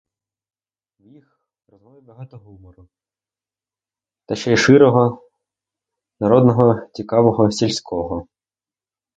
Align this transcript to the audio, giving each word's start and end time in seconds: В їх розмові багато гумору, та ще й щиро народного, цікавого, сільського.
В 0.99 1.05
їх 1.07 1.39
розмові 1.67 2.01
багато 2.01 2.37
гумору, 2.37 2.87
та 4.25 4.35
ще 4.35 4.53
й 4.53 4.57
щиро 4.57 5.21
народного, 6.19 6.87
цікавого, 6.93 7.51
сільського. 7.51 8.27